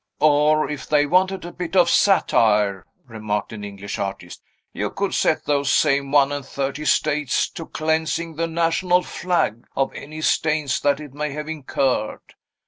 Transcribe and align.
"Or, 0.19 0.67
if 0.67 0.89
they 0.89 1.05
wanted 1.05 1.45
a 1.45 1.51
bit 1.51 1.75
of 1.75 1.87
satire," 1.87 2.87
remarked 3.05 3.53
an 3.53 3.63
English 3.63 3.99
artist, 3.99 4.41
"you 4.73 4.89
could 4.89 5.13
set 5.13 5.45
those 5.45 5.69
same 5.71 6.11
one 6.11 6.31
and 6.31 6.43
thirty 6.43 6.85
States 6.85 7.47
to 7.51 7.67
cleansing 7.67 8.33
the 8.33 8.47
national 8.47 9.03
flag 9.03 9.63
of 9.75 9.93
any 9.93 10.21
stains 10.21 10.79
that 10.81 10.99
it 10.99 11.13
may 11.13 11.33
have 11.33 11.47
incurred. 11.47 12.33